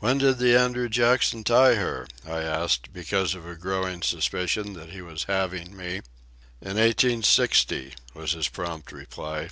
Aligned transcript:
"When 0.00 0.18
did 0.18 0.38
the 0.38 0.58
Andrew 0.58 0.88
Jackson 0.88 1.44
tie 1.44 1.76
her?" 1.76 2.08
I 2.26 2.38
asked, 2.40 2.92
because 2.92 3.36
of 3.36 3.44
the 3.44 3.54
growing 3.54 4.02
suspicion 4.02 4.72
that 4.72 4.90
he 4.90 5.00
was 5.00 5.26
"having" 5.30 5.76
me. 5.76 5.98
"In 6.60 6.76
1860," 6.76 7.94
was 8.14 8.32
his 8.32 8.48
prompt 8.48 8.90
reply. 8.90 9.50